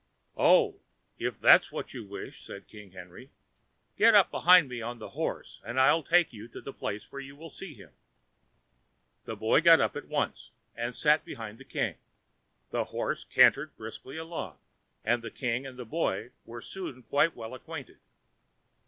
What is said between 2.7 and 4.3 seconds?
Henry, "get